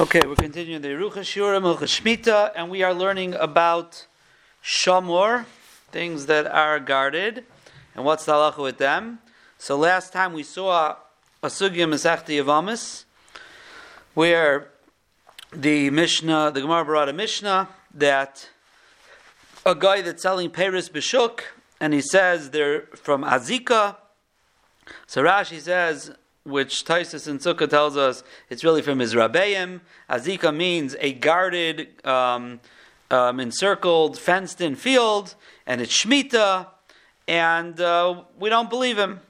[0.00, 4.06] Okay, we're continuing the Yerucha Shiurim Hilchas Shmita, and we are learning about
[4.62, 5.44] shamor,
[5.90, 7.44] things that are guarded,
[7.96, 9.18] and what's the halacha with them.
[9.58, 10.94] So last time we saw
[11.42, 13.06] a sugya Masechta Yavamis,
[14.14, 14.68] where
[15.52, 18.48] the Mishnah, the Gemara brought a Mishnah that
[19.66, 21.40] a guy that's selling Paris Bishuk,
[21.80, 23.96] and he says they're from Azika.
[25.08, 26.12] So Rashi says
[26.48, 29.80] which Taisus and Sukkah tells us it's really from his Rabbeim.
[30.08, 32.60] Azika means a guarded, um,
[33.10, 35.34] um, encircled, fenced in field,
[35.66, 36.66] and it's Shemitah,
[37.26, 39.20] and uh, we don't believe him.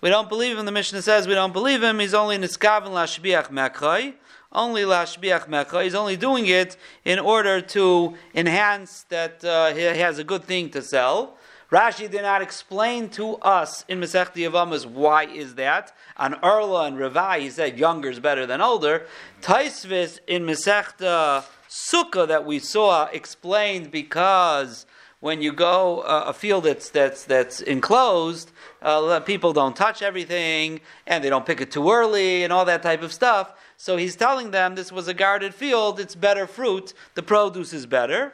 [0.00, 0.64] We don't believe him.
[0.64, 1.98] The Mishnah says we don't believe him.
[1.98, 4.14] He's only niskaven lashbiach mekhay.
[4.52, 5.84] Only lashbiach mekhay.
[5.84, 10.70] He's only doing it in order to enhance that uh, he has a good thing
[10.70, 11.36] to sell.
[11.70, 15.94] Rashi did not explain to us in Masech Yavamas why is that.
[16.16, 19.06] On Erla and Ravai, he said younger is better than older.
[19.42, 24.86] Taisvis in Masechta Sukkah that we saw explained because
[25.20, 30.80] when you go uh, a field that's that's that's enclosed, uh, people don't touch everything
[31.06, 33.52] and they don't pick it too early and all that type of stuff.
[33.76, 37.84] So he's telling them this was a guarded field; it's better fruit, the produce is
[37.84, 38.32] better,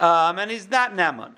[0.00, 1.34] um, and he's not Neman.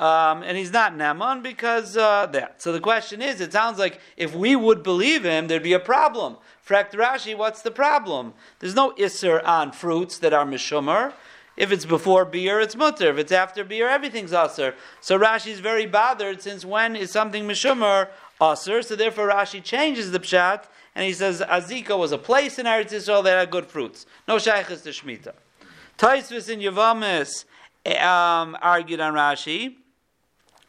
[0.00, 2.62] Um, and he's not Naaman because uh, that.
[2.62, 5.78] So the question is, it sounds like if we would believe him, there'd be a
[5.78, 6.38] problem.
[6.66, 8.32] Frakt Rashi, what's the problem?
[8.60, 11.12] There's no isser on fruits that are mishumer.
[11.54, 13.10] If it's before beer, it's mutter.
[13.10, 14.72] If it's after beer, everything's usser.
[15.02, 18.08] So Rashi is very bothered since when is something mishumer
[18.40, 18.82] usser?
[18.82, 20.64] So therefore Rashi changes the pshat
[20.94, 24.06] and he says Azika was a place in Eretz Yisrael that had good fruits.
[24.26, 25.34] No shaykhs to Shemitah.
[25.98, 27.44] Taisvis in Yavamis
[28.02, 29.76] um, argued on Rashi.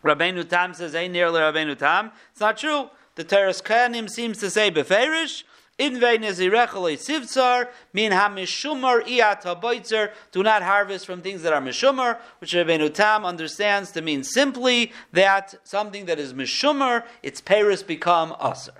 [0.03, 2.89] Rabbeinu Tam says, "Ein near Rabbeinu Tam." It's not true.
[3.15, 5.43] The Teres Kanim seems to say beferish.
[5.77, 10.11] In veinezirechale sivtzar min hamishumar iat haboitzer.
[10.31, 14.91] Do not harvest from things that are mishumar, which Rabbeinu Tam understands to mean simply
[15.11, 18.73] that something that is mishumar, its paris become aser.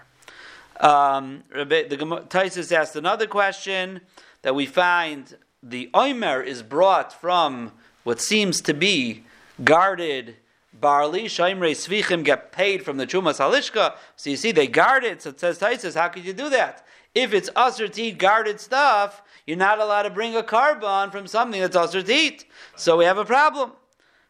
[0.80, 4.02] Um, the Taisus asked another question
[4.42, 7.72] that we find the oimer is brought from
[8.03, 9.24] what seems to be
[9.64, 10.38] guarded
[10.74, 13.96] barley, shaimrei svichim get paid from the chumas halishka.
[14.16, 15.22] So you see, they guard it.
[15.22, 16.86] So it says Taisus, how could you do that?
[17.14, 21.28] If it's usher to eat guarded stuff, you're not allowed to bring a korban from
[21.28, 22.46] something that's usher to eat.
[22.76, 23.74] So we have a problem.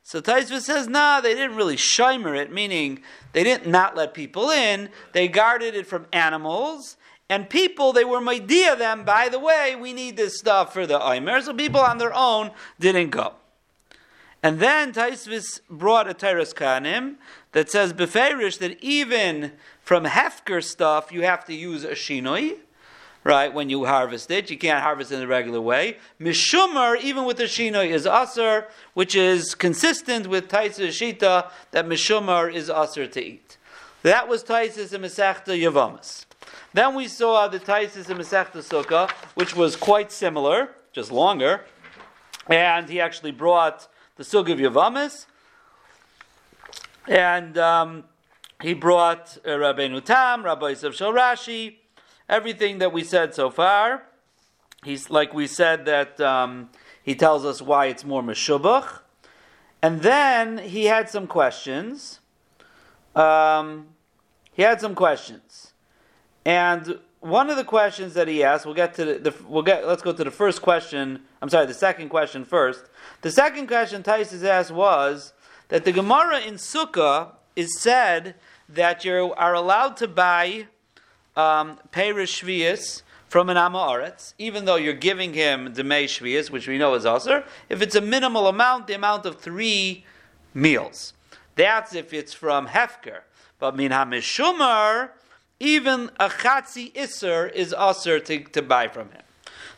[0.03, 3.02] So Taisva says, nah, they didn't really shimer it, meaning
[3.34, 4.90] they didn't not let people in.
[5.12, 6.97] They guarded it from animals.
[7.29, 11.00] And people, they were idea them, by the way, we need this stuff for the
[11.00, 11.41] Oimer.
[11.41, 13.35] So people on their own didn't go.
[14.44, 17.16] And then Taisvis brought a Teres Kanim
[17.52, 22.57] that says beferish that even from hefker stuff you have to use a shinoi,
[23.24, 23.53] right?
[23.53, 25.97] When you harvest it, you can't harvest in the regular way.
[26.19, 32.52] Mishumar, even with the shinoi, is aser, which is consistent with Taisus Shita that mishumar
[32.52, 33.58] is aser to eat.
[34.02, 36.25] That was Taisus and Masechta Yavamas.
[36.73, 41.66] Then we saw the Taisus and Masechta Sukkah, which was quite similar, just longer,
[42.47, 43.88] and he actually brought
[44.30, 45.26] the give you Yavamis,
[47.08, 48.04] and um,
[48.62, 51.78] he brought uh, Rabbeinu Rabbi Yosef Rashi,
[52.30, 54.04] everything that we said so far.
[54.84, 56.70] He's like we said that um,
[57.02, 59.00] he tells us why it's more meshubach,
[59.82, 62.20] and then he had some questions.
[63.16, 63.88] Um,
[64.53, 65.74] he had some questions,
[66.46, 69.88] and one of the questions that he asked, we'll get to the, the, we'll get
[69.88, 71.22] let's go to the first question.
[71.42, 72.84] I'm sorry, the second question first.
[73.22, 75.34] The second question Taisus asked was
[75.70, 78.36] that the Gemara in Sukkah is said
[78.68, 80.68] that you are allowed to buy
[81.36, 86.96] um, Shvius from an Amoritz, even though you're giving him Demei Shvius, which we know
[86.96, 90.06] is Aser, if it's a minimal amount, the amount of three
[90.53, 91.14] meals.
[91.56, 93.22] That's if it's from Hefker.
[93.59, 95.12] But Min HaMishumar,
[95.61, 99.22] even a Chatzi Isser is Aser to, to buy from him.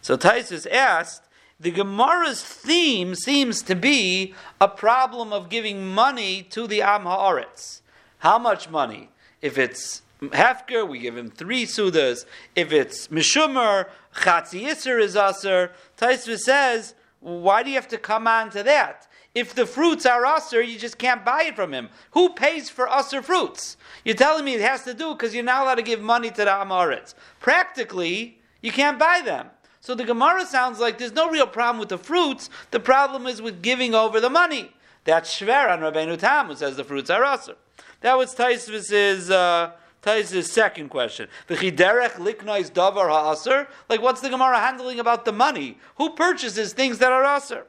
[0.02, 1.24] So Taisus asked,
[1.60, 7.82] the Gemara's theme seems to be a problem of giving money to the Am Haaretz.
[8.20, 9.10] How much money?
[9.42, 12.26] If it's Hefker, we give him three sudas.
[12.56, 15.72] If it's Mishumer, Chatzi Yisr is Aser.
[15.98, 19.08] Taisva says, why do you have to come on to that?
[19.34, 21.90] If the fruits are Aser, you just can't buy it from him.
[22.12, 23.78] Who pays for Aser fruits?
[24.04, 26.36] You're telling me it has to do because you're not allowed to give money to
[26.36, 27.16] the Amaretz.
[27.40, 29.48] Practically, you can't buy them.
[29.80, 32.50] So the Gemara sounds like there's no real problem with the fruits.
[32.72, 34.72] The problem is with giving over the money.
[35.06, 37.56] That's Shver on Rabbeinu Tam, who says the fruits are Aser.
[38.02, 39.72] That was Taisvis's uh,
[40.04, 41.30] Taisus' second question.
[41.48, 43.68] V'chiderech liknois davar ha'aser?
[43.90, 45.78] Like, what's the Gemara handling about the money?
[45.96, 47.66] Who purchases things that are aser?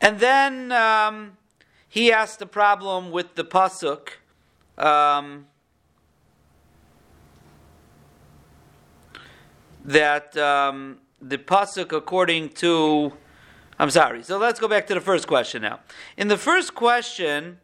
[0.00, 1.36] And then um,
[1.88, 4.08] he asked the problem with the pasuk.
[4.78, 5.46] Um,
[9.84, 13.12] that um, the pasuk, according to,
[13.78, 14.22] I'm sorry.
[14.22, 15.80] So let's go back to the first question now.
[16.16, 17.58] In the first question,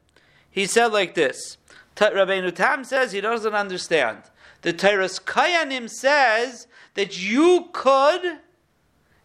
[0.50, 1.58] he said like this:
[1.97, 4.19] Rabbeinu Tam says he doesn't understand.
[4.62, 8.39] The Teres Kayanim says that you could,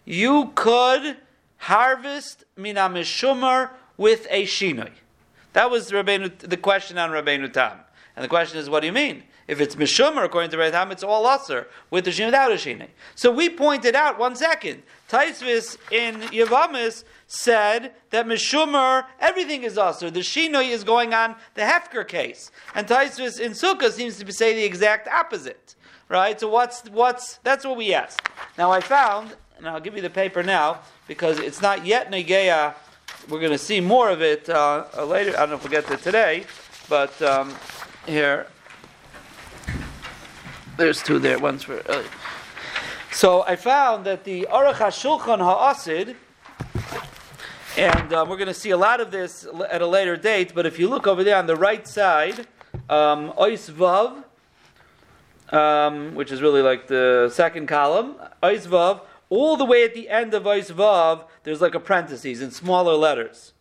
[0.05, 1.17] you could
[1.57, 4.91] harvest mina mishumar with a shinoi.
[5.53, 7.79] That was Rabbeinu, the question on Rabbeinu Tam.
[8.15, 9.23] And the question is, what do you mean?
[9.47, 12.87] If it's Mishumar, according to Tam, it's all Usr, with the Shin without a Shine.
[13.15, 20.11] So we pointed out, one second, Taisvis in Yavamis said that Mishumar, everything is Usr.
[20.11, 22.51] The Shinoi is going on the Hefker case.
[22.73, 25.75] And Taisvis in Sukkah seems to say the exact opposite.
[26.09, 26.39] Right?
[26.39, 28.21] So what's, what's, that's what we asked.
[28.57, 32.75] Now I found, and I'll give you the paper now, because it's not yet Negeya.
[33.29, 35.31] We're going to see more of it uh, later.
[35.31, 36.45] I don't know if we'll get to today,
[36.87, 37.53] but um,
[38.05, 38.47] here,
[40.77, 41.39] there's two there.
[41.39, 41.81] One's for.
[41.91, 42.03] Uh,
[43.11, 46.15] so I found that the Aruch HaShulchan Ha'asid,
[47.77, 50.65] and um, we're going to see a lot of this at a later date, but
[50.65, 52.47] if you look over there on the right side,
[52.89, 53.31] um,
[55.49, 60.09] um, which is really like the second column, Ois Vav, all the way at the
[60.09, 63.53] end of Ois Vav, there's like a parentheses in smaller letters.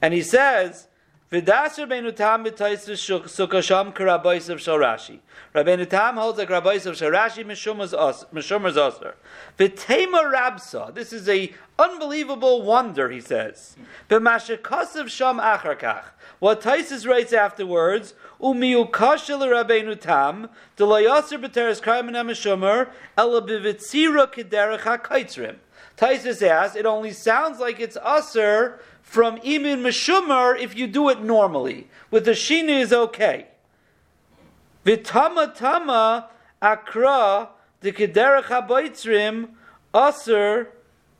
[0.00, 0.86] And he says,
[1.32, 5.18] V'das Rabbeinu Tam b'tais sukkah sham k'rabbeis of Sharashi.
[5.56, 9.14] Rabbeinu Tam holds like rabbis of Sharashi mishumer's osir.
[9.58, 10.94] V'tema rabsa.
[10.94, 13.76] This is a unbelievable wonder, he says.
[14.08, 16.04] B'mashakasav sham acharkach.
[16.38, 24.82] What Taisus writes afterwards, Umiu kashel Rabbeinu Tam, delayasir b'teres krayim mishumer, ela b'vitzira k'derech
[24.82, 25.56] ha-kaitzrim.
[25.96, 31.22] Taisus asks, it only sounds like it's usher from imin meshumar if you do it
[31.22, 31.86] normally.
[32.10, 33.46] With the shina is okay.
[34.84, 36.28] Vitama tama
[36.60, 37.50] akra
[37.80, 39.50] de kederach haboitzrim
[39.94, 40.70] aser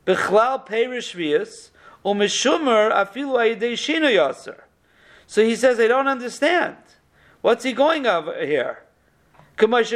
[0.05, 1.71] bechlal perish vias
[2.03, 4.59] or afilu ayidei shina yaser.
[5.25, 6.75] So he says, I don't understand.
[7.41, 8.83] What's he going over here?
[9.57, 9.93] Says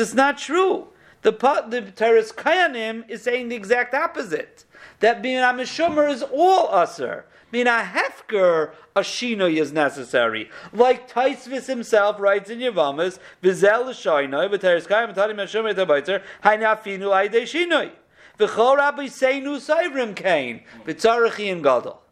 [0.00, 0.88] it's not true.
[1.22, 1.32] The
[1.68, 4.64] the Teres Kayanim is saying the exact opposite
[5.00, 7.24] that being a mishumer is all usher.
[7.50, 10.50] Being a hefker, a shinoi is necessary.
[10.72, 17.44] Like Taisvis himself writes in Yavamas, Vizel l'shaynoi, v'teres kayim v'tadim mishumer tabaitzer, haynafinu aydei
[17.44, 17.90] shinoi.
[18.38, 22.02] V'chol rabbi seinu saivrim kain, v'tzarachi in gadol.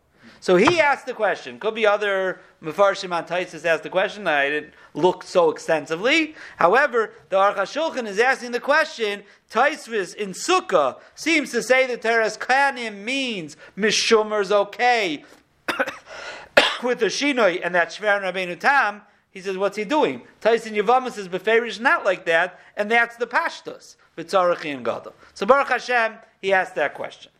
[0.40, 1.58] So he asked the question.
[1.58, 4.26] Could be other Mefarshim on Taisus asked the question.
[4.26, 6.34] I didn't look so extensively.
[6.56, 9.24] However, the Aruch HaShulchan is asking the question.
[9.50, 15.24] Taisvis in Sukkah seems to say that Teres Kanim means Mishumer's okay
[16.82, 19.02] with the Shinoi and that Shver Rabbeinu Tam.
[19.30, 20.22] He says, what's he doing?
[20.40, 23.96] Tyson Yavamas says, Beferish is not like that, and that's the Pashtus.
[24.16, 25.12] B'tzarachi and Gadol.
[25.34, 27.30] So Baruch Hashem, he asked that question.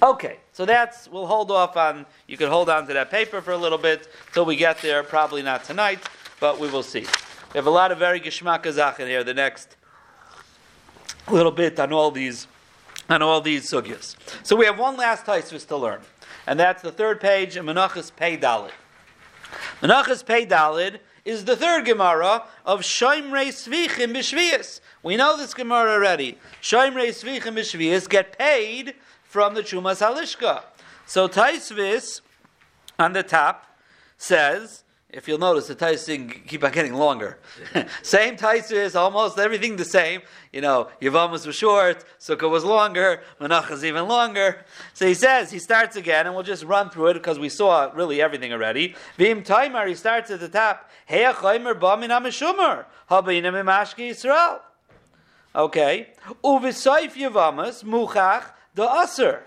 [0.00, 3.50] Okay, so that's, we'll hold off on, you can hold on to that paper for
[3.50, 5.98] a little bit till we get there, probably not tonight,
[6.38, 7.00] but we will see.
[7.00, 9.76] We have a lot of very geschmack in here, the next
[11.28, 12.46] little bit on all these,
[13.10, 14.14] on all these sugyas.
[14.44, 16.02] So we have one last Taisvis to learn,
[16.46, 18.70] and that's the third page in Menachas Pei Dalid.
[19.82, 24.80] Menachas Pei Dalid is the third Gemara of Shoimrei Svichim B'Shvias.
[25.02, 26.38] We know this Gemara already.
[26.62, 28.94] Shoimrei Svichim B'Shvias get paid
[29.28, 30.62] from the Chumas Halishka.
[31.06, 32.22] So Taisvis
[32.98, 33.66] on the top
[34.16, 37.38] says, if you'll notice, the Taisvis keep on getting longer.
[38.02, 40.22] same Taisvis, almost everything the same.
[40.52, 43.22] You know, Yavamas was short, Sukkah was longer,
[43.70, 44.64] is even longer.
[44.94, 47.90] So he says, he starts again, and we'll just run through it because we saw
[47.94, 48.96] really everything already.
[49.16, 50.90] Vim Taimar, he starts at the top.
[51.08, 54.60] Heya Chaimer BaminAmishumer, Habinim Yisrael.
[55.54, 56.08] Okay.
[56.44, 59.42] Uvisaif Yavamas, Muchach, the Aser.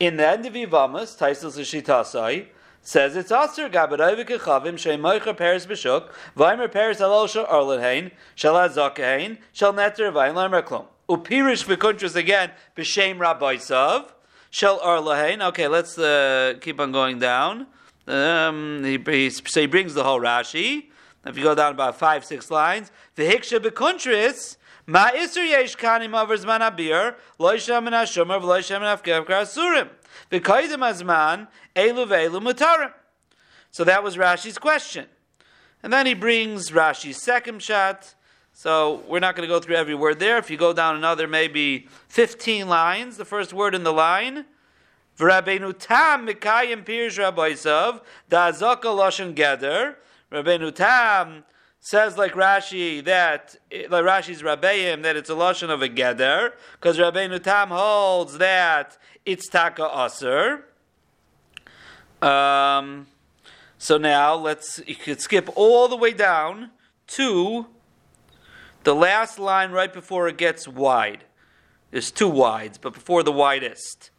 [0.00, 2.46] In the end of Yivamas, Taisel Shitasai,
[2.80, 9.36] says it's Aser Gabarayvik Chavim Shemoicha Paris Bishuk, Vaimer Paris Alol Shal Arlenhain, Shal Azakahain,
[9.52, 10.86] Shal Netter Vain Lamer Klum.
[11.10, 14.10] Upirish Vikuntras again, B'Shem Rabbaisav,
[14.50, 15.46] Shal Arlahain.
[15.48, 17.66] Okay, let's uh, keep on going down.
[18.06, 20.86] Um, he, he, so he brings the whole Rashi.
[21.26, 24.56] If you go down about five, six lines, the Hiksha Bekuntris,
[24.86, 29.24] Ma iser yesh kanim over zman abir, lo yishem min hashomer, v'lo yishem min afkev
[29.24, 29.88] karasurim.
[30.30, 32.92] V'koidim azman, elu ve'elu mutarim.
[33.70, 35.06] So that was Rashi's question.
[35.82, 38.14] And then he brings Rashi's second shot.
[38.52, 40.38] So we're not going to go through every word there.
[40.38, 44.44] If you go down another maybe 15 lines, the first word in the line,
[45.18, 48.00] V'Rabbeinu Tam Mikayim Pirsh Rabbisav
[48.30, 49.96] Da'azaka Lashon Geder.
[50.30, 51.42] Rabbeinu Tam
[51.84, 56.96] says like Rashi that like Rashi's Rabbeim that it's a lashon of a Geder because
[56.96, 60.64] Rabbeinu Tam holds that it's Taka Aser.
[62.22, 63.06] Um,
[63.76, 66.70] so now let's you could skip all the way down
[67.08, 67.66] to
[68.84, 71.24] the last line right before it gets wide.
[71.90, 74.10] There's two wides, but before the widest.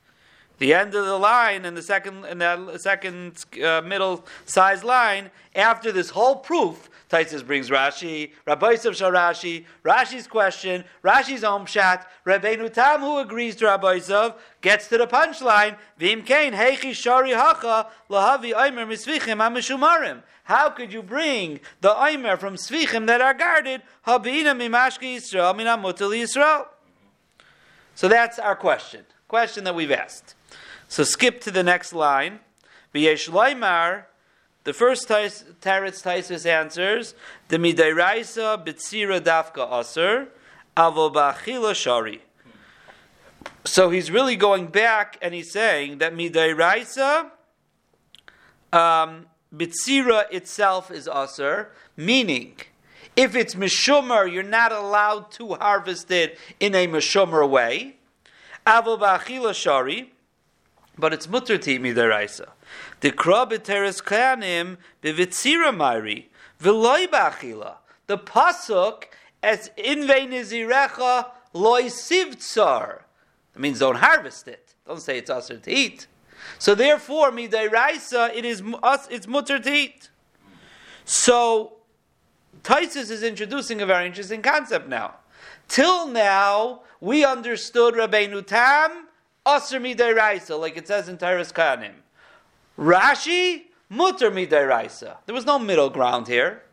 [0.59, 5.31] The end of the line and the second and the second uh, middle size line
[5.55, 12.05] after this whole proof Taisus brings Rashi, Rabbi Yosef Rashi, Rashi's question, Rashi's own pshat,
[12.25, 17.31] Rabbeinu Tam who agrees to Rabbi Yosef, gets to the punchline, Vim Kain, Heichi Shari
[17.31, 20.23] Hacha, Lahavi Aimer Misvichim Amishumarim.
[20.45, 25.77] How could you bring the Aimer from Svichim that are guarded, Habina Mimashki Yisrael, Mina
[25.77, 26.67] Mutali Yisrael?
[27.95, 29.05] So that's our question.
[29.27, 30.35] Question that we've asked.
[30.87, 32.39] So skip to the next line.
[32.93, 34.05] V'yesh Laimar,
[34.65, 37.13] the first Teretz Taisus answers,
[37.47, 40.29] the Midairaisa Bitsira Dafka Aser,
[40.75, 42.21] Avo Ba'achila Shari.
[43.63, 47.29] So he's really going back and he's saying that Midairaisa
[48.73, 52.55] um, Bitsira itself is Aser, meaning
[53.15, 57.97] if it's Mishumer, you're not allowed to harvest it in a Mishumer way.
[58.65, 60.11] Avo Ba'achila Shari,
[60.97, 62.49] but it's mutter to eat midaraisa.
[63.01, 66.29] The krab b'teres kayanim b'vitzira mari
[66.61, 67.75] v'loy b'achila.
[68.07, 69.05] The pasuk
[69.41, 73.01] as inve nizirecha loy sivtsar.
[73.55, 74.75] It means don't harvest it.
[74.87, 76.07] Don't say it's usher to eat.
[76.59, 79.07] So therefore, midaraisa, it is us.
[79.09, 80.09] it's mutter to eat.
[81.05, 81.73] So
[82.63, 85.15] Taisus is introducing a very interesting concept now.
[85.67, 89.04] Till now, we understood Rabbeinu Tam
[89.47, 91.93] Aser midiraisa, like it says in Teres Kanim.
[92.77, 95.17] Rashi, mutter midiraisa.
[95.25, 96.63] There was no middle ground here.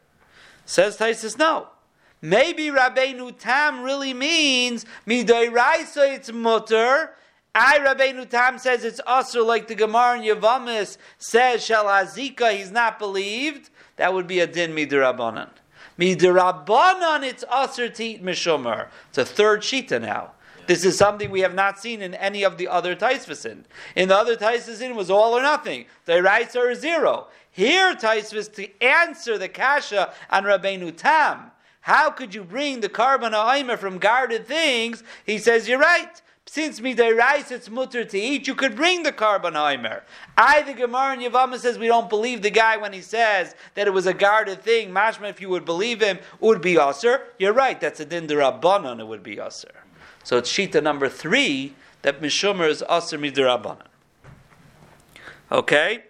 [0.64, 1.68] Says Taisus, no.
[2.20, 7.10] Maybe Rabbeinu Tam really means midiraisa, it's mutter.
[7.54, 12.98] I Rabbeinu Tam says it's aser, like the Gemara in Yavamis says azika, he's not
[12.98, 13.68] believed.
[13.96, 15.50] That would be a din midirabanan.
[15.98, 18.86] Midirabanan, it's aser to eat mishumer.
[19.10, 20.32] It's a third shita now.
[20.66, 23.64] This is something we have not seen in any of the other Taisvasin.
[23.96, 25.86] In the other Taisvasin, was all or nothing.
[26.04, 27.28] The rights are zero.
[27.50, 31.50] Here, Taisvas, to answer the Kasha on Rabbeinu Tam,
[31.82, 35.02] how could you bring the korban aimer from guarded things?
[35.26, 36.22] He says, You're right.
[36.46, 40.02] Since midairaisa it's mutter to eat, you could bring the korban aimer.
[40.36, 43.86] I, the Gemara in Yavama says we don't believe the guy when he says that
[43.86, 44.90] it was a guarded thing.
[44.90, 47.22] Mashma, if you would believe him, would be usher.
[47.38, 47.80] You're right.
[47.80, 48.30] That's a din.
[48.30, 49.81] It would be usher.
[50.24, 53.86] So it's Shita number three that Mishumer is Aser Midirabanan.
[55.50, 56.04] Okay?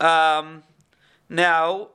[0.00, 0.62] Um,
[1.28, 1.88] now,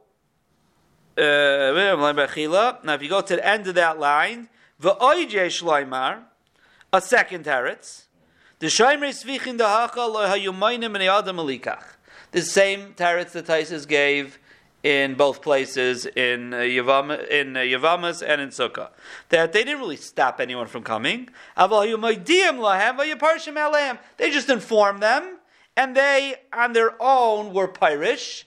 [1.18, 4.50] uh, now if you go to the end of that line,
[4.82, 6.24] V'oije Shloimar,
[6.92, 8.04] a second teretz,
[8.60, 11.84] the Shoimer Svichin Dahacha Lo Hayumaynim and Adam Alikach.
[12.32, 14.40] The same teretz that Taisus gave
[14.84, 18.90] in both places in uh, in uh, Yavamas and in Sukkah.
[19.30, 21.30] That they didn't really stop anyone from coming.
[21.58, 21.68] They
[24.32, 25.38] just informed them,
[25.76, 28.46] and they on their own were Pirish.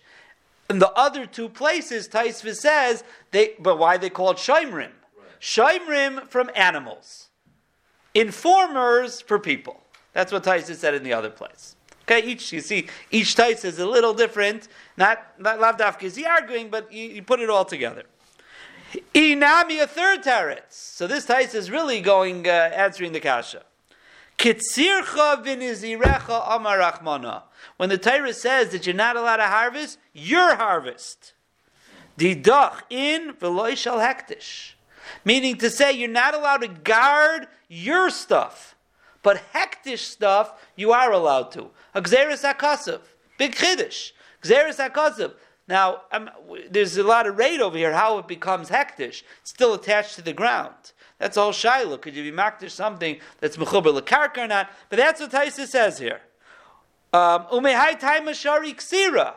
[0.70, 4.92] In the other two places, Taisva says they, but why they called Shaimrim?
[5.38, 7.28] Shaimrim from animals,
[8.14, 9.82] informers for people.
[10.14, 11.76] That's what Taisva said in the other place.
[12.12, 14.68] Okay, each you see each tais is a little different.
[14.96, 18.04] Not not lavdafka is he arguing, but you, you, put it all together.
[19.14, 20.72] Inami a third teretz.
[20.72, 23.62] So this tais is really going uh, answering the kasha.
[24.38, 27.44] Kitzircha v'nizirecha amarachmana.
[27.78, 31.32] When the Torah says that you're not allowed to harvest, your harvest.
[32.18, 34.72] Didach in v'loy shal hektish.
[35.24, 38.71] Meaning to say you're not allowed to guard your stuff.
[39.22, 41.70] But hektish stuff, you are allowed to.
[41.94, 43.00] Gzeres HaKasav.
[43.38, 44.12] Big Chiddush.
[44.42, 45.34] Gzeres HaKasav.
[45.68, 46.28] Now, um,
[46.70, 49.22] there's a lot of rate over here, how it becomes hektish.
[49.40, 50.92] It's still attached to the ground.
[51.18, 51.98] That's all Shiloh.
[51.98, 54.70] Could you be makdish something that's mechuber lekarka or not?
[54.88, 56.20] But that's what Taisa says here.
[57.12, 59.34] Um, Umehai taima shari ksira.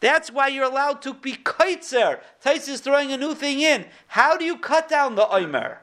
[0.00, 2.20] That's why you're allowed to be kaitzer.
[2.44, 3.86] Taisa is throwing a new thing in.
[4.06, 5.78] How do you cut down the oimer?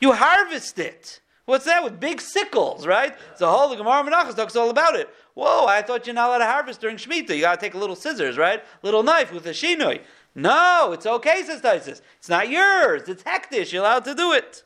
[0.00, 1.20] You harvest it.
[1.44, 3.16] What's that with big sickles, right?
[3.36, 5.08] So whole the Gemara Menachos talks all about it.
[5.34, 7.34] Whoa, I thought you're not allowed to harvest during Shemitah.
[7.34, 8.62] You got to take a little scissors, right?
[8.82, 10.00] Little knife with a shinoi.
[10.34, 12.00] No, it's okay, says Taisus.
[12.18, 13.08] It's not yours.
[13.08, 13.72] It's hektish.
[13.72, 14.62] You're allowed to do it.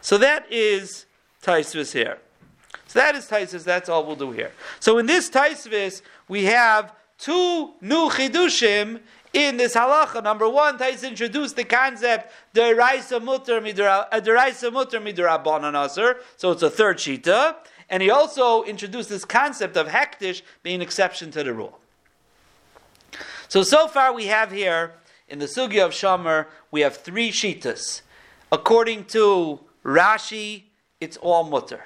[0.00, 1.06] So that is
[1.42, 2.18] Taisvis here.
[2.86, 3.64] So that is Taisvis.
[3.64, 4.52] That's all we'll do here.
[4.80, 9.00] So in this Taisvis, we have two new chidushim
[9.32, 10.22] in this halacha.
[10.22, 16.16] Number one, Tais introduced the concept deraisa mutter uh, mutter midirabanan aser.
[16.36, 17.56] So it's a third shita,
[17.88, 21.78] and he also introduced this concept of hektish being an exception to the rule.
[23.48, 24.94] So so far we have here
[25.28, 28.02] in the sugya of Shomer we have three shitas.
[28.50, 30.64] According to Rashi,
[31.00, 31.84] it's all mutter.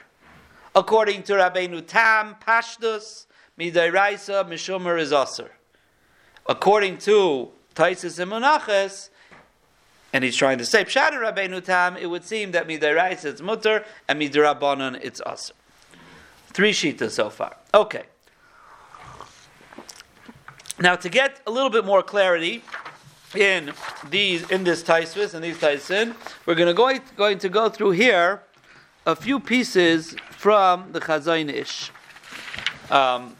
[0.75, 3.27] According to Rabbeinu Tam, Pashdus,
[3.59, 5.51] Midairaisa, Mishumer is Aser
[6.47, 9.11] according to Taisis and Munaches,
[10.13, 13.85] and he's trying to say Pshat Rabbeinu Tam, it would seem that Midairais it's mutter
[14.09, 15.53] and Midirabanan it's us.
[16.49, 17.57] Three shitas so far.
[17.73, 18.03] Okay.
[20.79, 22.63] Now to get a little bit more clarity
[23.35, 23.73] in
[24.11, 27.93] these in this Taisvis and these Taisin, we're going to go, going to go through
[27.93, 28.43] here
[29.07, 31.91] a few pieces from the Chazayin Ish.
[32.91, 33.37] Um,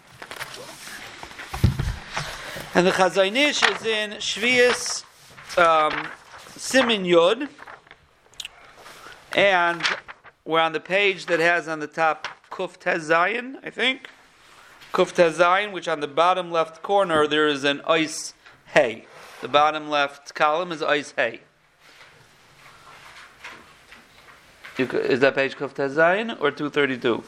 [2.75, 5.05] and the Chazaynish is in Shvius
[5.59, 6.09] um,
[6.57, 7.49] Simin Yud,
[9.37, 9.83] and
[10.47, 14.09] we're on the page that has on the top Kuf Tezayin, I think.
[14.93, 18.33] Kuf Tezayin, which on the bottom left corner there is an ice
[18.69, 19.05] hay.
[19.43, 21.41] The bottom left column is ice hay.
[24.79, 27.23] Is that page Kuf Tezayin or 232?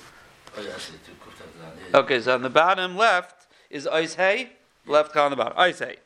[0.56, 4.52] Oh, yeah, okay, so on the bottom left is ice hay
[4.86, 5.54] left column the bottom.
[5.56, 5.96] I say.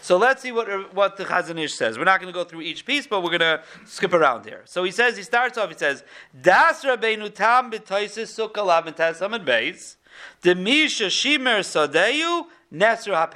[0.00, 1.98] So let's see what, uh, what the Chazon Ish says.
[1.98, 4.62] We're not going to go through each piece, but we're going to skip around here.
[4.64, 6.04] So he says, he starts off, he says,
[6.40, 9.96] Das Rabbeinu Tam b'toisis sukkah and beis,
[10.42, 13.28] demisha shimer sadeyu nesr ha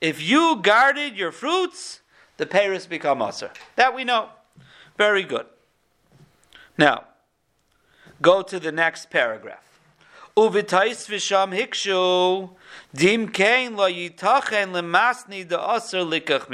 [0.00, 2.00] If you guarded your fruits,
[2.36, 3.50] the peris become aser.
[3.76, 4.28] That we know.
[4.96, 5.46] Very good.
[6.76, 7.04] Now,
[8.20, 9.77] go to the next paragraph.
[10.36, 12.50] Uvitais hikshu
[12.94, 14.72] dim kein lo yitachen
[16.08, 16.46] likach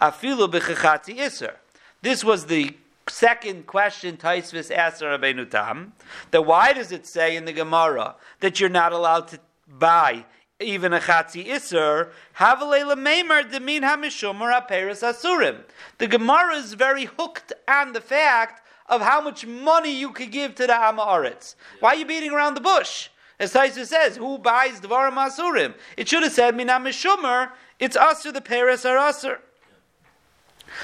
[0.00, 1.56] afilu iser.
[2.00, 2.76] This was the
[3.08, 5.92] second question Taisvis asked Rabbeinu Tam.
[6.30, 10.24] That why does it say in the Gemara that you're not allowed to buy
[10.60, 15.60] even a chatzi iser, havelela meimer demin hamishumar aperis asurim.
[15.98, 20.54] The Gemara is very hooked on the fact of how much money you could give
[20.56, 21.54] to the Amaretz.
[21.80, 23.08] Why are you beating around the bush?
[23.38, 25.74] As Taisa says, who buys Dvarim Asurim?
[25.96, 29.38] It should have said, Minam Mishumer, it's Asur, the Paris are Asur.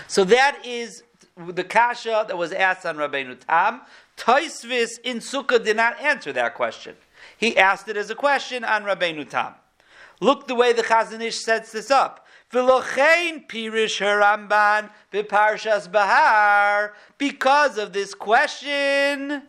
[0.07, 1.03] So that is
[1.37, 3.81] the kasha that was asked on Rabbeinu Tam.
[4.17, 6.95] Taisvis in Sukkah did not answer that question.
[7.37, 9.55] He asked it as a question on Rabbeinu Tam.
[10.21, 12.24] Look the way the Chazanish sets this up.
[12.55, 19.43] V'lochein pirish Haramban b'parshas Bahar because of this question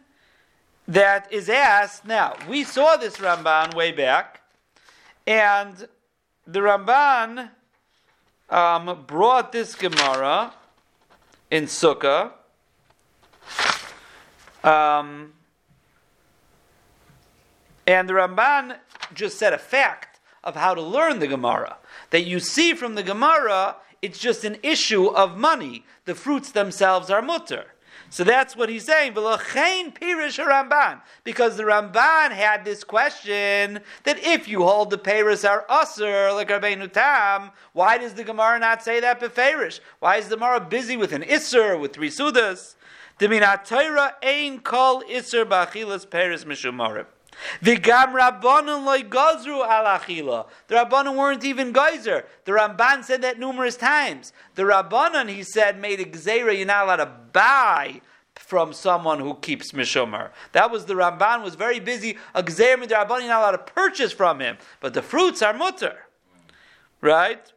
[0.88, 2.06] that is asked.
[2.06, 4.42] Now we saw this Ramban way back,
[5.28, 5.88] and
[6.48, 7.52] the Ramban
[8.50, 10.54] um, brought this Gemara
[11.52, 12.32] in Sukkah.
[14.64, 15.34] Um,
[17.86, 18.78] and the Ramban
[19.14, 20.15] just said a fact
[20.46, 21.78] of how to learn the Gemara
[22.12, 25.84] that you see from the Gemara, it's just an issue of money.
[26.06, 27.66] The fruits themselves are mutter.
[28.12, 29.14] So that's what he's saying.
[29.14, 30.44] Because the
[31.64, 37.50] Ramban had this question that if you hold the Paris are usr, like Rabbeinu Tam,
[37.74, 39.80] why does the Gemara not say that beferish?
[40.00, 42.76] Why is the Gemara busy with an isser, with three sudas?
[43.18, 47.08] The minatayra ain kol isser ba'chilas Paris mishumarim.
[47.62, 50.48] The gam rabbanon gazru alachila.
[50.68, 52.26] The rabbanon weren't even geyser.
[52.46, 54.34] The Ramban said that numerous times.
[54.56, 56.56] The rabbanon, he said, made a gzeira.
[56.56, 58.02] You're not allowed to buy
[58.36, 60.30] from someone who keeps mishumer.
[60.52, 62.18] That was the Ramban was very busy.
[62.34, 65.54] A gzeir the rabbanon, you're not allowed to purchase from him, but the fruits are
[65.54, 65.98] mutter,
[67.02, 67.52] right?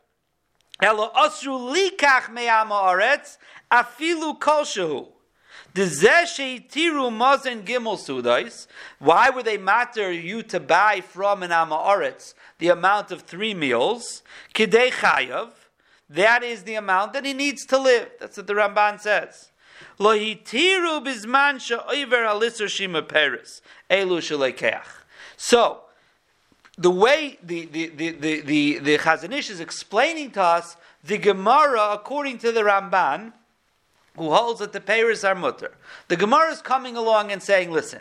[0.81, 3.37] Elo asru likach me'ama aretz
[3.71, 4.65] afilu kol
[8.99, 14.23] why would they matter you to buy from an Amaretz the amount of three meals?
[14.55, 15.51] Kidei chayav.
[16.11, 18.11] That is the amount that he needs to live.
[18.19, 19.51] That's what the Ramban says.
[19.99, 23.61] Lo hitiru bizman she'oiver alisur shima peris
[23.91, 24.87] elu shelekeach.
[25.37, 25.83] So,
[26.77, 31.19] the way the the the the the, the Chazon Ish is explaining to us the
[31.19, 33.33] Gemara according to the Ramban
[34.19, 35.73] who holds that the payers are mutter.
[36.09, 38.01] The Gemara is coming along and saying, listen,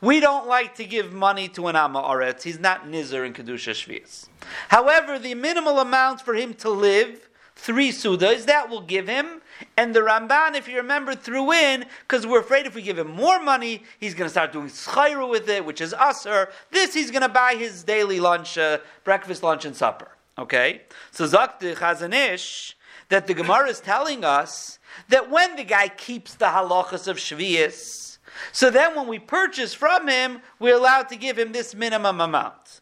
[0.00, 2.42] we don't like to give money to an Amma Aretz.
[2.42, 4.28] He's not Nizer in Kedusha Shvias.
[4.68, 9.40] However, the minimal amount for him to live, three Sudas, that will give him.
[9.76, 13.10] And the Ramban, if you remember, threw in, because we're afraid if we give him
[13.10, 16.50] more money, he's going to start doing schayra with it, which is usher.
[16.70, 20.08] This, he's going to buy his daily lunch, uh, breakfast, lunch, and supper.
[20.38, 20.82] Okay?
[21.10, 22.74] So Zakti Chazanish,
[23.08, 24.78] that the Gemara is telling us
[25.08, 28.18] that when the guy keeps the halachas of Shvias,
[28.52, 32.80] so then when we purchase from him, we're allowed to give him this minimum amount.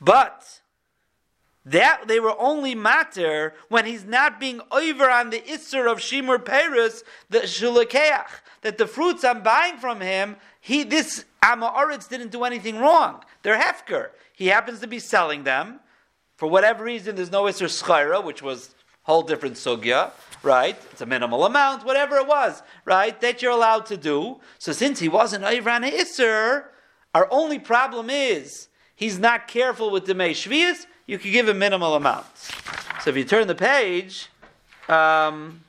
[0.00, 0.60] But
[1.64, 6.44] that they were only matter when he's not being over on the isser of shimur
[6.44, 8.26] peres, the shulakeach,
[8.62, 13.22] that the fruits I'm buying from him, he this Amaretz didn't do anything wrong.
[13.42, 14.10] They're hefker.
[14.32, 15.80] He happens to be selling them.
[16.36, 20.10] For whatever reason, there's no isser schira, which was whole different sugya
[20.46, 20.76] right?
[20.92, 23.20] It's a minimal amount, whatever it was, right?
[23.20, 24.40] That you're allowed to do.
[24.58, 26.64] So since he wasn't Ivran Isser,
[27.14, 31.94] our only problem is he's not careful with the Shvias, you could give a minimal
[31.94, 32.26] amount.
[33.02, 34.30] So if you turn the page,
[34.88, 35.60] um,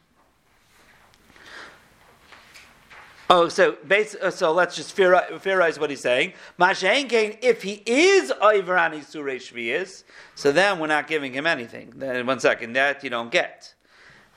[3.29, 6.31] Oh, so base, uh, so let's just theorize what he's saying.
[6.57, 11.91] Mashenkein, if he is Ivarani Surei Shvias, so then we're not giving him anything.
[11.97, 13.73] Then one second, that you don't get.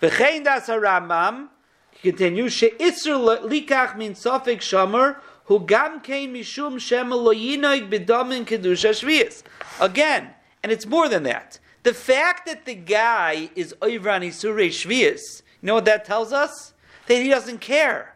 [0.01, 1.49] V'chein das Rambam
[2.03, 9.43] continues she'isur likach min sofik shomer hu gam kein mishum shemel lo yinoig shvius.
[9.81, 10.31] Again,
[10.63, 11.59] and it's more than that.
[11.83, 14.71] The fact that the guy is oivran isurei
[15.63, 16.73] you know what that tells us?
[17.07, 18.15] That he doesn't care.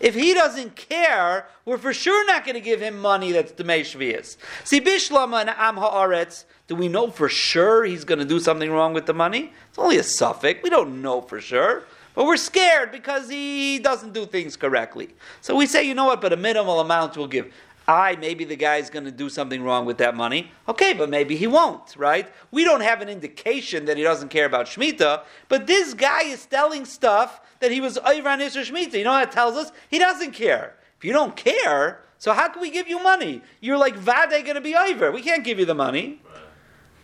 [0.00, 3.64] If he doesn't care, we're for sure not going to give him money that's the
[3.64, 4.38] Shvias.
[4.64, 8.70] See, Bishlama and Am Haaretz, do we know for sure he's going to do something
[8.70, 9.52] wrong with the money?
[9.68, 10.62] It's only a suffix.
[10.62, 11.84] We don't know for sure.
[12.14, 15.10] But we're scared because he doesn't do things correctly.
[15.42, 17.52] So we say, you know what, but a minimal amount we'll give.
[17.90, 20.52] I, maybe the guy's going to do something wrong with that money.
[20.68, 22.30] Okay, but maybe he won't, right?
[22.52, 26.46] We don't have an indication that he doesn't care about Shemitah, but this guy is
[26.46, 28.94] telling stuff that he was Ayran Isra Shemitah.
[28.94, 29.72] You know what that tells us?
[29.88, 30.76] He doesn't care.
[30.98, 33.42] If you don't care, so how can we give you money?
[33.60, 35.10] You're like Vade going to be over.
[35.10, 36.22] We can't give you the money.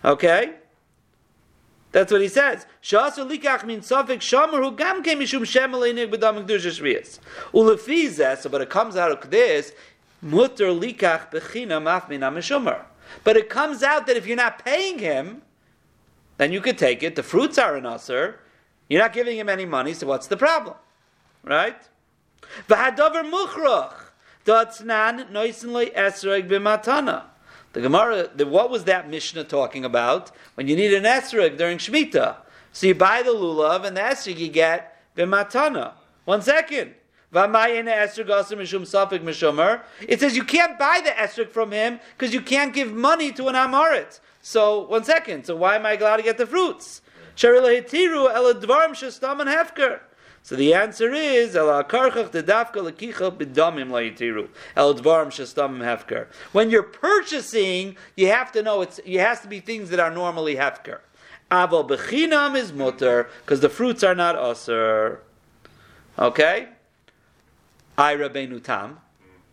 [0.04, 0.54] Okay?
[1.90, 2.66] That's what he says.
[2.82, 7.18] Shasu likach min safik shomer who gam came mishum shemel einig b'dam kedusha shviyas.
[7.52, 9.72] Ulefizeh, so but it comes out of this,
[10.22, 11.30] mutter likach.
[13.24, 15.42] But it comes out that if you're not paying him,
[16.38, 17.16] then you could take it.
[17.16, 18.40] The fruits are an usher.
[18.88, 20.76] You're not giving him any money, so what's the problem?
[21.42, 21.76] Right?
[22.68, 22.92] Noisen
[25.72, 27.22] loy esreg b'matana.
[27.72, 30.30] The Gemara, the, what was that Mishnah talking about?
[30.54, 32.36] When you need an esrog during Shemitah.
[32.72, 35.92] So you buy the lulav and the esrog you get b'matana.
[36.24, 36.94] One second.
[37.32, 38.20] It
[40.20, 43.54] says you can't buy the esrog from him because you can't give money to an
[43.54, 44.20] amorit.
[44.40, 45.44] So one second.
[45.44, 47.02] So why am I allowed to get the fruits?
[47.36, 47.52] So
[50.54, 51.56] the answer is
[56.52, 60.10] When you're purchasing, you have to know it's it has to be things that are
[60.10, 61.00] normally hefker.
[61.50, 65.20] Aval bechinam is mutter because the fruits are not usher.
[66.18, 66.68] Okay.
[67.98, 69.00] I Rabbeinu Tam.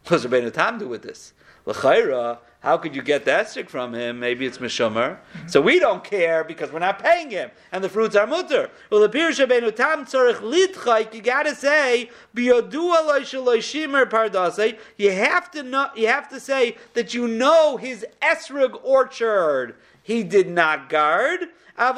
[0.03, 1.33] What does Rabbeinu Tam do with this?
[1.65, 4.19] L'chayra, how could you get the esrik from him?
[4.19, 5.17] Maybe it's mishomer.
[5.47, 8.69] So we don't care because we're not paying him, and the fruits are mutter.
[8.89, 9.37] Well, the pirush
[9.75, 11.13] tam tzorich litchayk.
[11.13, 14.73] You got to say pardase.
[14.97, 15.91] You have to.
[15.95, 19.75] You have to say that you know his esrig orchard.
[20.01, 21.49] He did not guard.
[21.75, 21.95] But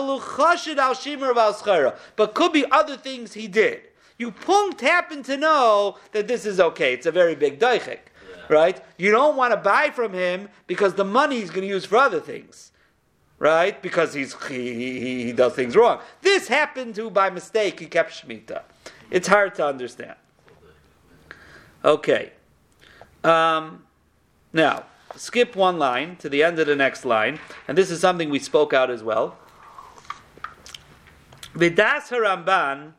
[2.33, 3.81] could be other things he did.
[4.17, 6.93] You punkt happen to know that this is okay.
[6.93, 7.99] It's a very big daichik
[8.49, 8.81] right?
[8.97, 11.97] You don't want to buy from him because the money he's going to use for
[11.97, 12.71] other things,
[13.39, 13.81] right?
[13.81, 15.99] Because he's he, he, he does things wrong.
[16.21, 17.79] This happened to by mistake.
[17.79, 18.63] He kept shmita.
[19.11, 20.15] It's hard to understand.
[21.83, 22.31] Okay.
[23.23, 23.83] Um,
[24.53, 28.29] now skip one line to the end of the next line, and this is something
[28.29, 29.37] we spoke out as well.
[31.53, 32.91] Vidas Haramban,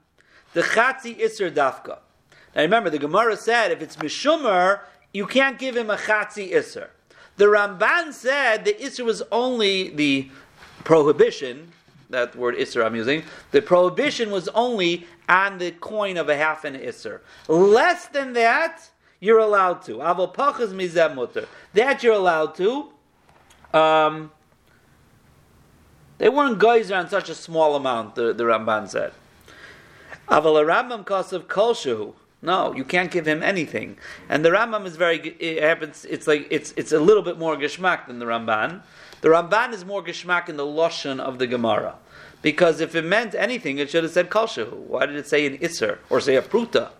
[0.56, 1.98] the Chatzi Isser Dafka.
[2.54, 4.80] Now remember, the Gemara said if it's Mishumer,
[5.12, 6.88] you can't give him a chatzi iser.
[7.36, 10.30] The Ramban said the iser was only the
[10.82, 11.72] prohibition.
[12.08, 13.22] That word iser I'm using.
[13.50, 17.20] The prohibition was only on the coin of a half an iser.
[17.48, 18.88] Less than that,
[19.20, 19.98] you're allowed to.
[19.98, 21.46] Avol pachas mizem mutter.
[21.74, 22.92] That you're allowed to.
[23.74, 24.32] Um,
[26.16, 28.14] they weren't geyser on such a small amount.
[28.14, 29.12] The, the Ramban said.
[30.28, 32.14] Aval Rambam kasav kolshu.
[32.42, 33.96] No, you can't give him anything.
[34.28, 35.18] And the Rambam is very.
[35.18, 36.04] It happens.
[36.04, 38.82] It's like it's it's a little bit more geschmack than the Ramban.
[39.22, 41.96] The Ramban is more geschmack in the lashon of the Gemara,
[42.42, 44.72] because if it meant anything, it should have said kalshahu.
[44.72, 46.90] Why did it say an iser or say a pruta,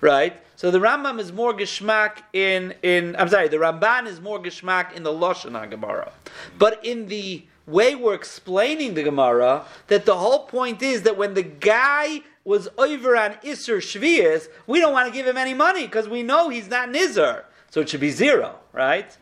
[0.00, 0.40] right?
[0.56, 3.14] So the Rambam is more geschmack in in.
[3.16, 6.12] I'm sorry, the Ramban is more geschmack in the lashon of Gemara,
[6.58, 11.34] but in the way we're explaining the Gemara, that the whole point is that when
[11.34, 15.84] the guy was over on Isser Shvias, we don't want to give him any money
[15.84, 17.44] because we know he's not Nizar.
[17.70, 19.16] So it should be zero, right?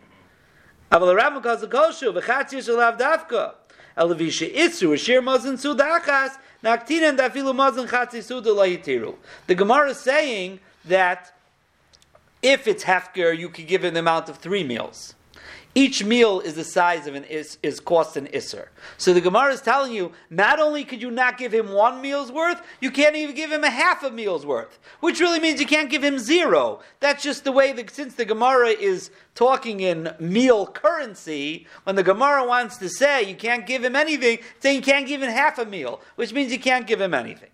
[9.48, 11.36] The Gemara is saying that
[12.42, 15.15] if it's hefker, you could give an amount of three meals.
[15.76, 18.68] Each meal is the size of an is, is cost an isser.
[18.96, 22.32] So the Gemara is telling you, not only could you not give him one meal's
[22.32, 25.66] worth, you can't even give him a half a meal's worth, which really means you
[25.66, 26.80] can't give him zero.
[27.00, 32.02] That's just the way that since the Gemara is talking in meal currency, when the
[32.02, 35.58] Gemara wants to say you can't give him anything, saying you can't give him half
[35.58, 37.50] a meal, which means you can't give him anything.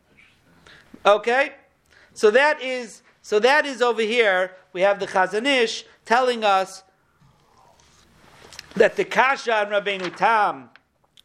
[1.04, 1.54] Okay,
[2.14, 4.52] so that is so that is over here.
[4.72, 6.84] We have the Chazon Ish telling us
[8.74, 10.70] that the kasha on Rabbeinu Tam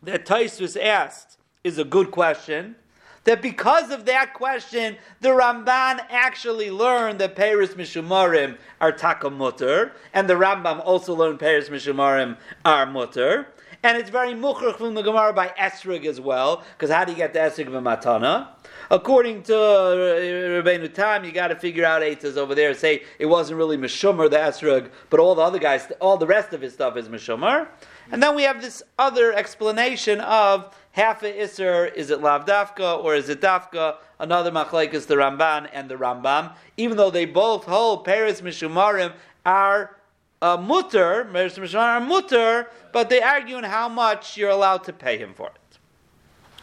[0.04, 2.76] that Tais was asked is a good question.
[3.24, 10.30] That because of that question, the Ramban actually learned that Paris Mishumarim are takamutter, and
[10.30, 13.48] the Rambam also learned Paris Mishumarim are mutter.
[13.88, 17.18] And it's very mukhrach from the Gemara by Esrig as well, because how do you
[17.18, 18.50] get the Esrig Matana?
[18.92, 22.72] According to Rabbeinu Tam, you got to figure out Eitzes over there.
[22.72, 26.28] And say it wasn't really Meshumer, the Esrog, but all the other guys, all the
[26.28, 27.70] rest of his stuff is Meshumer.
[28.12, 33.02] And then we have this other explanation of half a Isser, is it Lav Dafka
[33.02, 33.96] or is it Dafka?
[34.20, 36.54] Another Machlaik is the Ramban and the Rambam.
[36.76, 39.14] Even though they both hold Paris Mishumarim
[39.46, 39.97] are
[40.42, 41.28] uh, mutter,
[41.76, 45.78] are mutter, but they argue on how much you're allowed to pay him for it.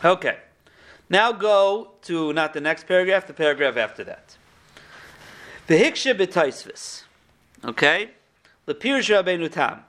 [0.04, 0.38] Okay.
[1.08, 4.36] Now go to not the next paragraph, the paragraph after that.
[5.66, 7.04] The Hiksha b'Taisvis.
[7.64, 8.10] Okay?
[8.66, 9.80] The Rabbeinu Tam.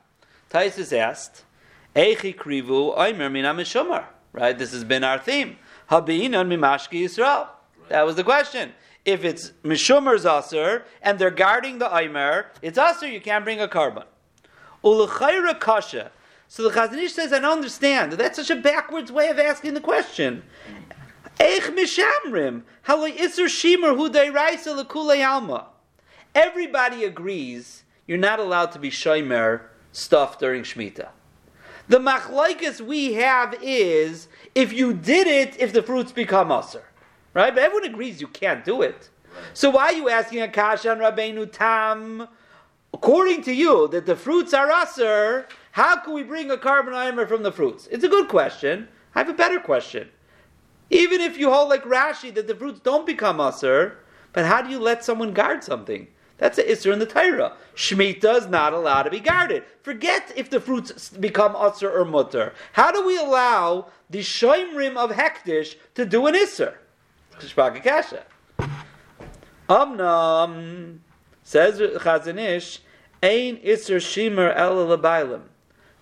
[0.50, 1.44] Taisvis asked,
[1.96, 4.06] Eichi krivu oimer mina mishomar.
[4.34, 4.58] Right?
[4.58, 5.58] This has been our theme.
[5.90, 7.48] Habinan mimashki Yisrael.
[7.90, 8.74] That was the question.
[9.06, 13.08] If it's mishomer's aser and they're guarding the oimer, it's aser.
[13.08, 14.06] You can't bring a korban.
[15.60, 16.12] Kasha.
[16.48, 18.14] So the Chazon Ish says, I don't understand.
[18.14, 20.44] That's such a backwards way of asking the question.
[21.40, 22.64] Eich mishamrim.
[22.86, 25.68] Shimer hu alma.
[26.34, 31.10] Everybody agrees you're not allowed to be shomer stuff during Shemitah.
[31.88, 36.84] The machlaikas we have is if you did it, if the fruits become usher.
[37.36, 37.54] Right?
[37.54, 39.10] But everyone agrees you can't do it.
[39.54, 42.28] So why are you asking a kasha on Rabbeinu Tam?
[42.94, 47.28] According to you, that the fruits are usher, how can we bring a korban imer
[47.28, 47.88] from the fruits?
[47.92, 48.88] It's a good question.
[49.14, 50.08] I have a better question.
[50.90, 53.98] Even if you hold like Rashi that the fruits don't become usher,
[54.32, 56.08] but how do you let someone guard something?
[56.38, 57.54] That's an isser in the Torah.
[57.76, 59.64] Shemitah is not allowed to be guarded.
[59.82, 62.54] Forget if the fruits become usher or mutter.
[62.74, 66.76] How do we allow the shoimrim of hektish to do an isser?
[67.40, 68.24] Kasha.
[69.70, 71.00] Amnam
[71.44, 72.80] says Chazon
[73.24, 75.42] Ain isser shimer el lebailim.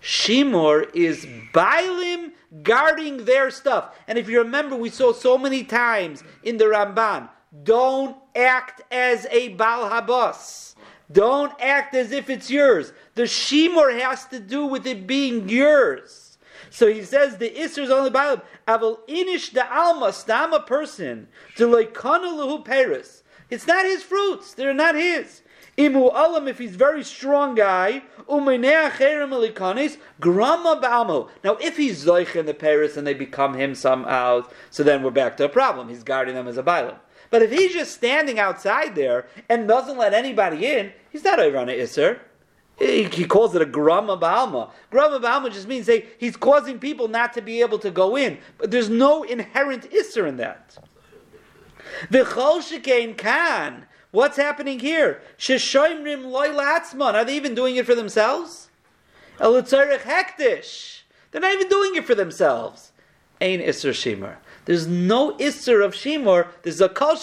[0.00, 3.96] Shimor is bailim guarding their stuff.
[4.06, 7.30] And if you remember, we saw so many times in the Ramban,
[7.62, 10.74] don't act as a Bal Habas.
[11.10, 12.92] Don't act as if it's yours.
[13.14, 16.36] The Shimor has to do with it being yours.
[16.68, 18.42] So he says the Isser is only bailim.
[18.66, 23.22] Aval inish the alma stam a person to like lahu Paris.
[23.50, 24.54] It's not his fruits.
[24.54, 25.42] They're not his.
[25.76, 28.02] Imu alam, if he's very strong guy,
[30.20, 31.28] grama balmo.
[31.42, 35.10] Now, if he's zoich in the Paris and they become him somehow, so then we're
[35.10, 35.88] back to a problem.
[35.88, 36.96] He's guarding them as a bailam.
[37.30, 41.52] But if he's just standing outside there and doesn't let anybody in, he's not an
[41.68, 42.20] isser.
[42.76, 44.70] He, calls it a grama balma.
[44.90, 48.38] Grama balma just means say he's causing people not to be able to go in,
[48.58, 50.76] but there's no inherent isser in that.
[52.10, 55.20] V'chol shekain kan What's happening here?
[55.38, 57.14] Sheshoimrim loy latzman.
[57.14, 58.68] Are they even doing it for themselves?
[59.40, 61.00] Elutzarech hektish.
[61.32, 62.92] They're not even doing it for themselves.
[63.40, 64.36] Ain isser shimur.
[64.66, 66.46] There's no isser of shimur.
[66.62, 67.16] There's a kol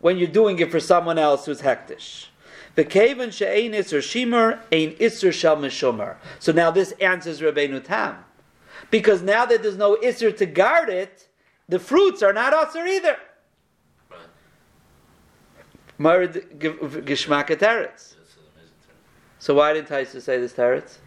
[0.00, 2.26] when you're doing it for someone else who's hektish.
[2.74, 6.16] The kaven she'ain isser shimur, ain isser shal mishomer.
[6.38, 8.24] So now this answers Rabbeinu Tam.
[8.90, 11.28] Because now that there's no isser to guard it,
[11.68, 13.16] the fruits are not usher either.
[19.38, 20.98] So why did Taisa say this Teretz?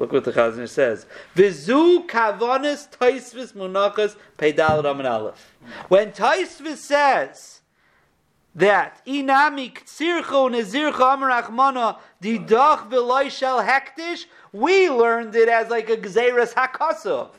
[0.00, 1.06] Look what the Chazon says.
[1.36, 5.54] Vizu kavonis taisvis munachas peidal raman aleph.
[5.88, 7.59] When Taisvis says
[8.54, 15.96] that inami ktsircho nezircho amarachmana didach v'loy shel hektish, we learned it as like a
[15.96, 17.30] gzeres hakasov.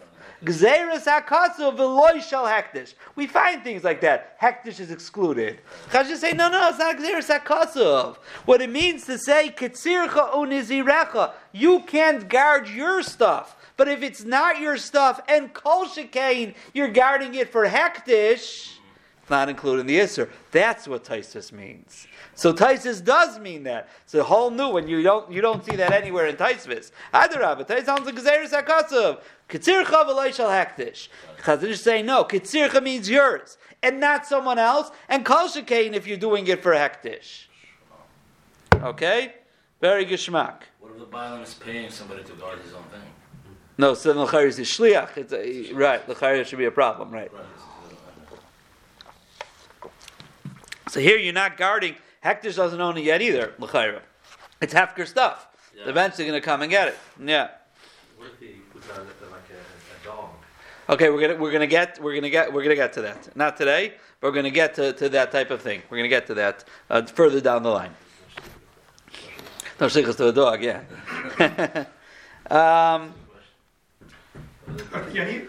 [0.43, 2.93] Gzeres hakasu v'loy shel hektish.
[3.15, 4.39] We find things like that.
[4.39, 5.59] Hektish is excluded.
[5.89, 8.15] Chashim say, no, no, it's not gzeres hakasu.
[8.45, 13.57] What it means to say, ketzircha unizirecha, you can't guard your stuff.
[13.77, 18.77] But if it's not your stuff and kol shekain, you're guarding it for hektish,
[19.31, 20.29] not including the Isser.
[20.51, 22.05] That's what Taisus means.
[22.35, 23.89] So Taisus does mean that.
[24.03, 24.87] It's a whole new one.
[24.87, 26.91] You don't you don't see that anywhere in Taisvis.
[27.13, 29.21] Adarabah, Taisus sounds like Gezeris HaKasav.
[29.49, 31.07] Ketzircha v'loy shal hektish.
[31.39, 32.23] Chazanish say no.
[32.25, 34.91] Ketzircha means yours and not someone else.
[35.09, 37.45] And kol shekain if you're doing it for hektish.
[38.75, 39.33] Okay,
[39.79, 40.61] very geschmack.
[40.79, 43.01] What if the bailim is paying somebody to guard his own thing?
[43.77, 45.17] No, so then l'chayr is a shliach.
[45.17, 47.31] It's a, right, l'chayr should be a problem, right?
[47.33, 47.43] Right.
[50.91, 51.95] So here you're not guarding.
[52.21, 54.01] Hektish doesn't own it yet either, l'chayr.
[54.59, 55.47] It's Hefker stuff.
[55.73, 55.83] Yeah.
[55.85, 56.97] They're eventually going to come and get it.
[57.17, 57.47] Yeah.
[58.17, 60.31] What if he puts out like a, a dog?
[60.89, 63.33] Okay, we're gonna we're gonna get we're gonna get we're gonna get to that.
[63.37, 65.81] Not today, but we're gonna get to, to that type of thing.
[65.89, 67.95] We're gonna get to that uh, further down the line.
[69.79, 70.81] No shlichus to a dog, yeah.
[72.51, 73.13] um,
[75.15, 75.43] Any,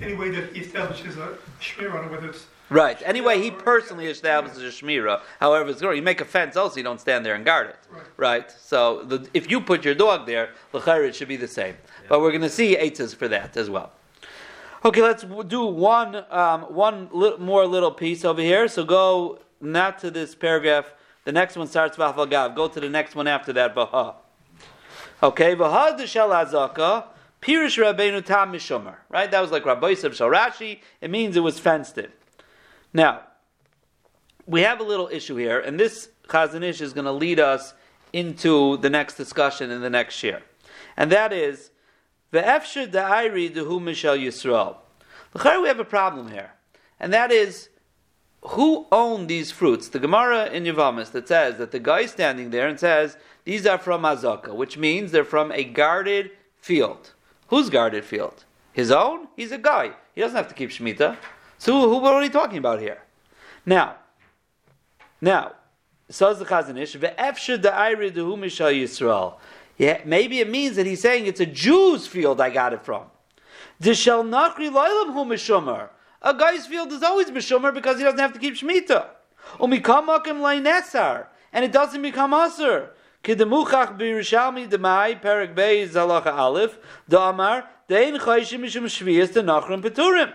[0.00, 3.00] any way that he establishes a shmir on whether it's right.
[3.04, 5.20] Anyway, he personally establishes a shmira.
[5.38, 7.76] However, it's you make a fence also, you don't stand there and guard it.
[7.90, 8.02] Right.
[8.16, 8.50] Right.
[8.50, 11.76] So the, if you put your dog there, it should be the same.
[12.08, 13.92] But we're gonna see eitzes for that as well.
[14.82, 18.66] Okay, let's do one um, one li- more little piece over here.
[18.66, 20.94] So go not to this paragraph.
[21.24, 22.54] The next one starts with Gav.
[22.54, 23.74] Go to the next one after that.
[23.74, 24.14] Vaha.
[25.22, 27.04] Okay, Vaha de Shel Azaka.
[27.42, 28.96] Pirish Rabbeinu Tam Mishomer.
[29.08, 29.30] Right?
[29.30, 30.80] That was like Rabbi Shel Rashi.
[31.00, 32.10] It means it was fenced in.
[32.92, 33.22] Now,
[34.46, 37.74] we have a little issue here, and this Chazanish is going to lead us
[38.12, 40.42] into the next discussion in the next year.
[40.96, 41.70] And that is,
[42.32, 44.76] Ve'efsher da'ayri dehu mishal Yisrael.
[45.34, 46.52] L'chayr, we have a problem here.
[46.98, 47.68] And that is,
[48.42, 49.88] who owned these fruits?
[49.88, 53.78] The Gemara in Yavamis that says that the guy standing there and says, these are
[53.78, 57.12] from Azaka, which means they're from a guarded field.
[57.48, 58.44] Whose guarded field?
[58.72, 59.28] His own?
[59.36, 59.92] He's a guy.
[60.14, 61.16] He doesn't have to keep Shemitah.
[61.60, 63.02] So who, what are we talking about here?
[63.66, 63.96] Now,
[65.20, 65.52] now,
[66.08, 69.34] says the Chazanish, ve'efsher da'ayri dehu mishal Yisrael.
[69.76, 73.02] Yeah, maybe it means that he's saying it's a Jew's field I got it from.
[73.82, 75.90] Dishel nachri loylam hu mishomer.
[76.22, 79.08] A guy's field is always mishomer because he doesn't have to keep shemitah.
[79.58, 82.88] Umikam makim leinesar, and it doesn't become aser.
[83.22, 86.78] Kedemuchach b'Yerushalmi demai perik beis zalacha aleph
[87.10, 90.32] da'amar dein chayshim mishum shviyas de nachrim peturim.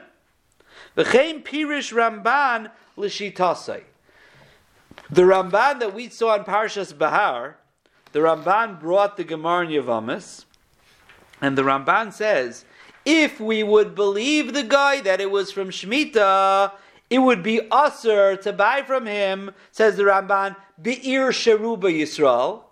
[0.95, 3.83] V'chein pirish Ramban l'shitasai.
[5.09, 7.57] The Ramban that we saw in Parshas Bahar,
[8.11, 10.45] the Ramban brought the Gemara in Yavamis,
[11.41, 12.65] and the Ramban says,
[13.03, 16.71] if we would believe the guy that it was from Shemitah,
[17.09, 22.63] it would be usher to buy from him, says the Ramban, Be'ir Sheruba Yisrael.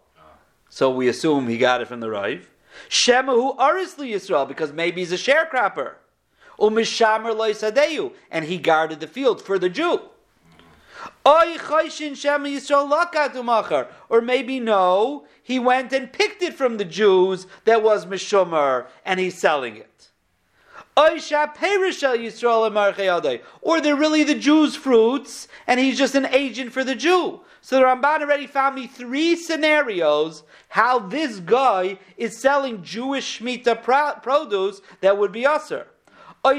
[0.70, 2.50] So we assume he got it from the Rive.
[2.90, 5.96] Shemahu Arisli Yisrael, because maybe he's a sharecropper.
[6.60, 10.02] And he guarded the field for the Jew.
[11.26, 11.42] Or
[14.22, 19.40] maybe no, he went and picked it from the Jews that was mishumer, and he's
[19.40, 19.90] selling it.
[20.96, 21.20] Or
[23.82, 27.42] they're really the Jews' fruits, and he's just an agent for the Jew.
[27.62, 34.22] So the Ramban already found me three scenarios how this guy is selling Jewish Shemitah
[34.22, 35.88] produce that would be usher.
[36.46, 36.54] Or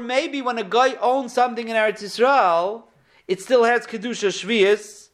[0.00, 2.82] maybe when a guy owns something in Eretz Yisrael,
[3.28, 5.10] it still has kedusha shvius.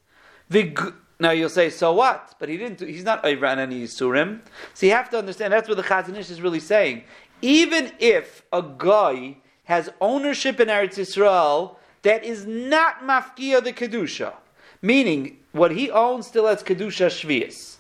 [1.20, 2.34] Now you'll say, so what?
[2.38, 2.80] But he didn't.
[2.80, 4.40] He's not ran any yisurim.
[4.72, 5.52] So you have to understand.
[5.52, 7.02] That's what the Chazanish is really saying.
[7.42, 14.32] Even if a guy has ownership in Eretz Yisrael that is not mafkia the kedusha,
[14.80, 17.76] meaning what he owns still has kedusha shvius,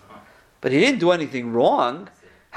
[0.60, 2.08] but he didn't do anything wrong.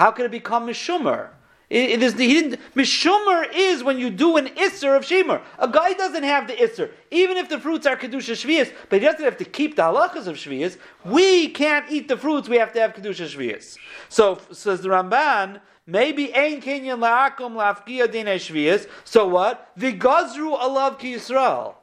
[0.02, 1.30] How could it become mishumer?
[1.70, 2.60] It, is, he didn't.
[2.76, 5.44] Mishumer is when you do an isser of shemer.
[5.60, 9.06] A guy doesn't have the isser, even if the fruits are kedusha shvius, but he
[9.06, 10.80] doesn't have to keep the halachas of shvius.
[11.06, 13.78] We can't eat the fruits; we have to have kedusha shvius.
[14.10, 15.62] So says the Ramban.
[15.86, 18.90] Maybe ein kenyan la'akum la'afkia dine shvius.
[19.04, 19.70] So what?
[19.78, 21.76] The gazru alav ki Yisrael.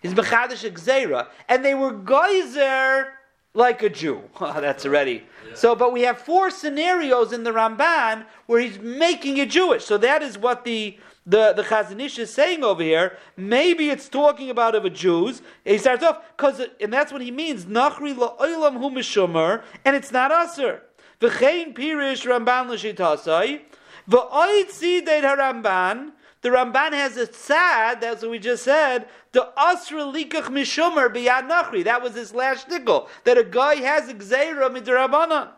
[0.00, 1.26] He's Mechadish Gzeira.
[1.50, 3.12] And they were geyser
[3.54, 4.22] like a Jew.
[4.40, 5.24] Oh, that's already.
[5.54, 9.84] So, but we have four scenarios in the Ramban where he's making it Jewish.
[9.84, 13.18] So that is what the the the Chazanish is saying over here.
[13.36, 15.42] Maybe it's talking about of a Jews.
[15.64, 17.66] He starts off because, and that's what he means.
[17.66, 20.82] Nachri la'olam hu mishumer, and it's not aser.
[21.20, 23.62] V'chein pirish Ramban l'shitasai.
[24.08, 26.12] V'oid sidei haramban.
[26.48, 31.46] The Ramban has a sad, that's what we just said, the Asra Likach Mishumer Biyad
[31.46, 31.84] Nachri.
[31.84, 33.10] That was his last nickel.
[33.24, 35.50] That a guy has a Gzeira Midrabanan.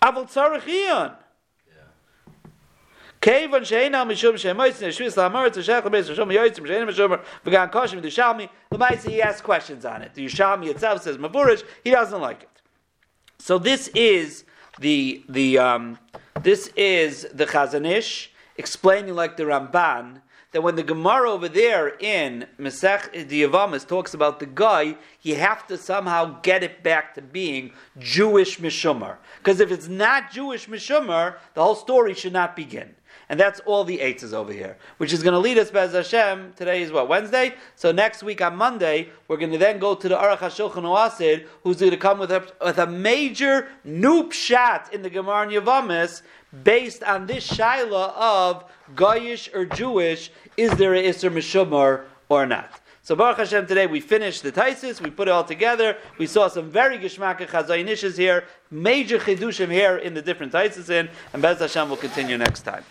[0.00, 1.16] Aval Tzarachion.
[3.20, 8.48] Kevan sheina mishum shemoitz neshvis lamar tzashach lebes mishum yoitzim sheina mishum v'gan koshim Yushalmi.
[8.70, 10.14] Lemaisa he asks questions on it.
[10.14, 11.64] The Yushalmi itself says mavurish.
[11.82, 12.62] He doesn't like it.
[13.40, 14.44] So this is
[14.78, 15.98] the the um,
[16.40, 18.28] this is the Chazanish
[18.62, 20.20] explaining like the Ramban
[20.52, 25.34] that when the Gemara over there in Mesech the Yavamas talks about the guy, you
[25.34, 29.16] have to somehow get it back to being Jewish Mishumar.
[29.38, 32.94] Because if it's not Jewish Mishumar, the whole story should not begin.
[33.28, 35.92] And that's all the eights is over here, which is going to lead us, Bez
[35.92, 36.52] Hashem.
[36.54, 37.54] Today is what, Wednesday?
[37.76, 41.46] So next week on Monday, we're going to then go to the Aruch HaShulchan Oasid,
[41.62, 46.20] who's going to come with a, with a major noop shot in the Gemara Yavamis
[46.64, 52.80] based on this shaila of Goyish or Jewish, is there a Isser Mishumar or not?
[53.04, 56.46] So Baruch Hashem, today we finished the Taisis, we put it all together, we saw
[56.46, 61.58] some very Geshmaka Chazayinishas here, major Chidushim here in the different Taisis in, and Bez
[61.58, 62.84] Hashem will continue next time.